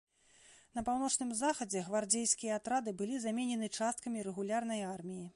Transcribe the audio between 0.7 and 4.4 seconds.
На паўночным захадзе гвардзейскія атрады былі заменены часткамі